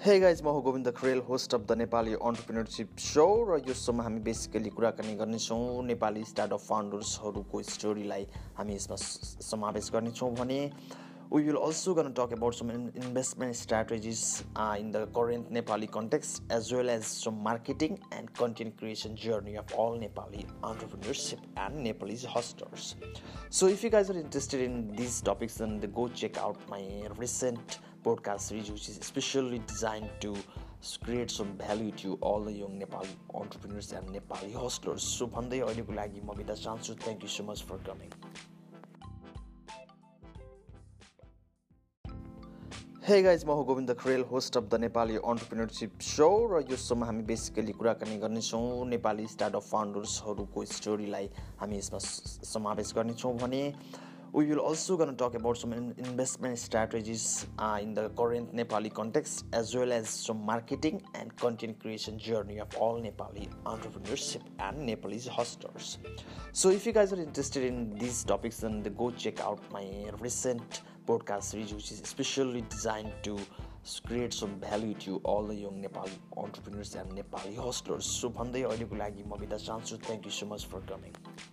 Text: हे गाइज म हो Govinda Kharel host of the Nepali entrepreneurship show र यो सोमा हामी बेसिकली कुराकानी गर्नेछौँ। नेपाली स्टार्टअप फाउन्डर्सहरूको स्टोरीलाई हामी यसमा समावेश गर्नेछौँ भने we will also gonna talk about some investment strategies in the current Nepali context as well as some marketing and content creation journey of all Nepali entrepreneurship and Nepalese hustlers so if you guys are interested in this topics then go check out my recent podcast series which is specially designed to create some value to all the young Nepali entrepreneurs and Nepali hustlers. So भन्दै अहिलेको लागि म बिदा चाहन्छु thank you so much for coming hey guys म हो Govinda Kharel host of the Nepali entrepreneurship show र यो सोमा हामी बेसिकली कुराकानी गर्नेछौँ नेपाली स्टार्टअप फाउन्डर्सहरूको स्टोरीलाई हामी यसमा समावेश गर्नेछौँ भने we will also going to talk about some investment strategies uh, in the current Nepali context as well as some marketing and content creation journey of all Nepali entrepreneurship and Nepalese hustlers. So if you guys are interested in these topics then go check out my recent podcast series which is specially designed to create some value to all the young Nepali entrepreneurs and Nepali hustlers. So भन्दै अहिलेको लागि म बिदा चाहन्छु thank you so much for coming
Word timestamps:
हे 0.00 0.18
गाइज 0.20 0.40
म 0.42 0.48
हो 0.54 0.60
Govinda 0.62 0.90
Kharel 0.96 1.20
host 1.28 1.54
of 1.54 1.60
the 1.68 1.72
Nepali 1.78 2.12
entrepreneurship 2.14 2.98
show 3.04 3.24
र 3.46 3.56
यो 3.68 3.74
सोमा 3.74 4.02
हामी 4.04 4.20
बेसिकली 4.28 4.70
कुराकानी 4.70 5.14
गर्नेछौँ। 5.18 5.86
नेपाली 5.86 6.22
स्टार्टअप 6.24 6.60
फाउन्डर्सहरूको 6.66 7.62
स्टोरीलाई 7.70 8.26
हामी 8.58 8.74
यसमा 8.74 8.96
समावेश 9.46 9.90
गर्नेछौँ 9.94 10.30
भने 10.34 10.58
we 11.32 11.42
will 11.42 11.56
also 11.56 11.94
gonna 11.94 12.12
talk 12.18 12.32
about 12.36 12.54
some 12.54 12.70
investment 12.70 13.56
strategies 13.62 14.22
in 14.54 14.92
the 14.92 15.02
current 15.18 15.50
Nepali 15.58 15.86
context 15.98 16.52
as 16.58 16.72
well 16.74 16.90
as 16.90 17.02
some 17.08 17.42
marketing 17.48 17.98
and 18.20 18.30
content 18.38 18.78
creation 18.78 19.18
journey 19.24 19.54
of 19.64 19.74
all 19.80 19.98
Nepali 20.04 20.46
entrepreneurship 20.70 21.58
and 21.66 21.82
Nepalese 21.88 22.26
hustlers 22.36 22.94
so 23.50 23.68
if 23.74 23.84
you 23.84 23.90
guys 23.98 24.10
are 24.10 24.22
interested 24.22 24.64
in 24.70 24.80
this 25.02 25.22
topics 25.32 25.60
then 25.62 25.92
go 26.00 26.08
check 26.22 26.38
out 26.46 26.70
my 26.70 26.88
recent 27.18 27.78
podcast 28.08 28.52
series 28.52 28.72
which 28.76 28.88
is 28.88 28.98
specially 29.12 29.62
designed 29.74 30.10
to 30.26 30.34
create 31.04 31.30
some 31.30 31.56
value 31.58 31.90
to 31.92 32.18
all 32.20 32.40
the 32.40 32.52
young 32.52 32.80
Nepali 32.80 33.16
entrepreneurs 33.34 33.92
and 33.92 34.08
Nepali 34.08 34.54
hustlers. 34.54 35.02
So 35.16 35.26
भन्दै 35.26 35.58
अहिलेको 35.66 35.92
लागि 35.96 36.20
म 36.20 36.36
बिदा 36.38 36.54
चाहन्छु 36.60 36.94
thank 37.02 37.22
you 37.22 37.30
so 37.34 37.44
much 37.50 37.64
for 37.70 37.82
coming 37.90 38.10
hey 43.08 43.20
guys 43.22 43.44
म 43.44 43.54
हो 43.58 43.62
Govinda 43.64 43.92
Kharel 44.00 44.22
host 44.30 44.56
of 44.56 44.64
the 44.64 44.80
Nepali 44.80 45.14
entrepreneurship 45.28 46.00
show 46.06 46.26
र 46.50 46.64
यो 46.70 46.76
सोमा 46.80 47.06
हामी 47.06 47.22
बेसिकली 47.30 47.72
कुराकानी 47.78 48.16
गर्नेछौँ 48.24 48.64
नेपाली 48.88 49.26
स्टार्टअप 49.34 49.64
फाउन्डर्सहरूको 49.68 50.64
स्टोरीलाई 50.72 51.30
हामी 51.60 51.78
यसमा 51.78 52.00
समावेश 52.48 52.92
गर्नेछौँ 52.98 53.32
भने 53.38 53.62
we 54.33 54.47
will 54.47 54.59
also 54.59 54.97
going 54.97 55.09
to 55.09 55.15
talk 55.15 55.35
about 55.35 55.57
some 55.57 55.73
investment 55.73 56.57
strategies 56.57 57.45
uh, 57.59 57.77
in 57.79 57.93
the 57.93 58.09
current 58.09 58.53
Nepali 58.55 58.91
context 58.91 59.45
as 59.53 59.75
well 59.75 59.93
as 59.93 60.09
some 60.09 60.43
marketing 60.43 61.03
and 61.13 61.35
content 61.37 61.79
creation 61.79 62.17
journey 62.17 62.59
of 62.59 62.75
all 62.77 62.99
Nepali 62.99 63.47
entrepreneurship 63.67 64.41
and 64.57 64.87
Nepalese 64.87 65.27
hustlers. 65.27 65.99
So 66.51 66.71
if 66.71 66.87
you 66.87 66.93
guys 66.93 67.13
are 67.13 67.21
interested 67.21 67.63
in 67.63 67.93
these 67.93 68.23
topics 68.23 68.57
then 68.57 68.81
go 68.97 69.11
check 69.11 69.39
out 69.39 69.61
my 69.71 69.85
recent 70.19 70.81
podcast 71.05 71.43
series 71.43 71.71
which 71.71 71.91
is 71.91 72.01
specially 72.03 72.61
designed 72.69 73.13
to 73.21 73.37
create 74.07 74.33
some 74.33 74.59
value 74.59 74.95
to 74.95 75.17
all 75.17 75.43
the 75.43 75.53
young 75.55 75.79
Nepali 75.79 76.17
entrepreneurs 76.37 76.95
and 76.95 77.11
Nepali 77.11 77.55
hustlers. 77.55 78.05
So 78.05 78.29
भन्दै 78.29 78.63
अहिलेको 78.69 78.95
लागि 79.05 79.29
म 79.29 79.37
बिदा 79.45 79.57
चाहन्छु 79.69 80.05
thank 80.07 80.25
you 80.25 80.39
so 80.39 80.45
much 80.53 80.71
for 80.71 80.87
coming 80.93 81.46